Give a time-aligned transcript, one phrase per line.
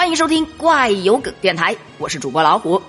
[0.00, 2.80] 欢迎收听怪有梗电台，我是主播老虎。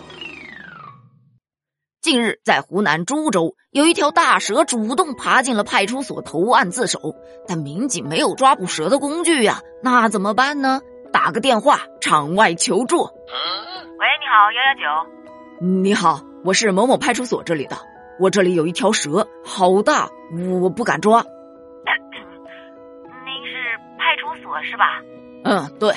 [2.01, 7.13] 近日，在湖南株洲，有一条大蛇主动爬进了派出所投案自首，
[7.45, 10.79] 但民警没有抓捕蛇的工具呀，那怎么办呢？
[11.11, 13.03] 打个电话，场外求助。
[13.03, 15.67] 喂，你好，幺幺九。
[15.83, 17.75] 你好，我是某某派出所这里的，
[18.21, 20.09] 我这里有一条蛇，好大，
[20.61, 21.19] 我不敢抓。
[23.25, 25.01] 您是派出所是吧？
[25.43, 25.93] 嗯，对。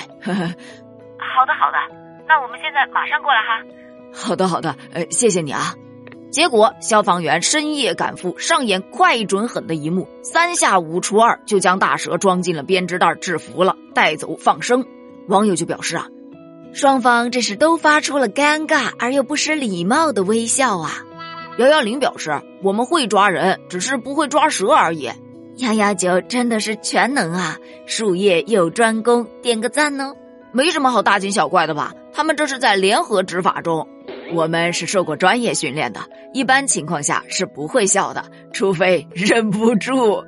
[1.35, 1.77] 好的，好的，
[2.25, 3.61] 那我们现在马上过来哈。
[4.13, 5.75] 好的，好的，呃，谢谢你啊。
[6.31, 14.85] 结果消防员深夜赶赴，上演快准狠的一幕，三下五除二就将大蛇装进了编织袋，制服了，带走放生。
[15.27, 16.07] 网友就表示啊，
[16.73, 20.91] 双方这是都发出了尴尬而又不失礼貌的微笑啊。
[21.57, 25.09] 幺幺零表示，我们会抓人，只是不会抓蛇而已。
[25.57, 30.13] 幺幺九真的是全能啊，术业有专攻，点个赞哦。
[30.55, 31.93] 没什么好大惊小怪的吧？
[32.13, 33.89] 他们这是在联合执法中，
[34.33, 35.99] 我们是受过专业训练的，
[36.31, 40.23] 一般情况下是不会笑的，除非忍不住。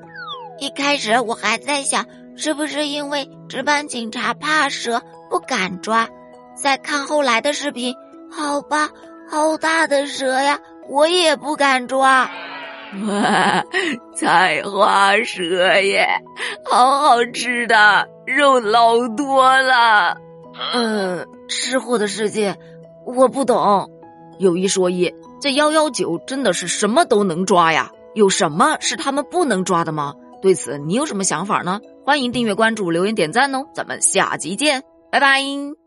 [0.60, 6.10] 一开始我还在想，是不是因为值班警察怕蛇不敢抓？
[6.62, 7.96] 再看后来的视频，
[8.30, 8.90] 好吧，
[9.30, 12.30] 好大的蛇呀，我也不敢抓。
[13.08, 13.64] 哇，
[14.16, 16.08] 菜花蛇耶，
[16.66, 18.08] 好好吃的。
[18.26, 20.18] 肉老多了，
[20.74, 22.58] 嗯，吃货的世界
[23.06, 23.90] 我不懂。
[24.40, 27.92] 有一说一，这幺幺九真的是什么都能抓呀？
[28.14, 30.14] 有什么是他们不能抓的吗？
[30.42, 31.80] 对此你有什么想法呢？
[32.04, 33.66] 欢迎订阅关注、留言点赞哦！
[33.74, 35.87] 咱们下集见，拜拜。